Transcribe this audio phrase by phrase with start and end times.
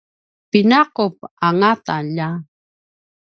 [0.51, 1.03] pina’upu
[1.47, 2.29] angauta lja!